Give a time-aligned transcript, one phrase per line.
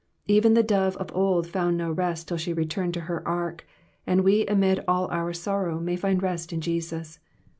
[0.25, 3.67] Even the dove of old found no rest till she returned to her ark,
[4.07, 7.19] and we amid all our sorrow may find rest in Jesus.